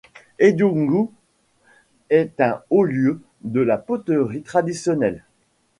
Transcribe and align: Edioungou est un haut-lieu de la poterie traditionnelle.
Edioungou 0.39 1.11
est 2.09 2.41
un 2.41 2.63
haut-lieu 2.71 3.21
de 3.43 3.59
la 3.59 3.77
poterie 3.77 4.41
traditionnelle. 4.41 5.23